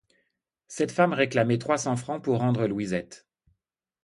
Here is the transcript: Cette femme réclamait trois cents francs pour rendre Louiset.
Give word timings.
Cette 0.67 0.91
femme 0.91 1.13
réclamait 1.13 1.59
trois 1.59 1.77
cents 1.77 1.95
francs 1.95 2.23
pour 2.23 2.39
rendre 2.39 2.65
Louiset. 2.65 3.07